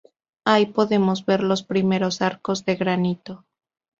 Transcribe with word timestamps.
Ahí 0.45 0.65
podemos 0.65 1.27
ver 1.27 1.43
los 1.43 1.61
primeros 1.61 2.23
arcos 2.23 2.65
de 2.65 2.75
granito. 2.75 3.45